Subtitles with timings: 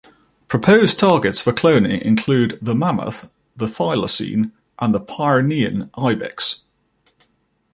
[0.47, 6.63] Proposed targets for cloning include the mammoth, the thylacine, and the Pyrenean ibex.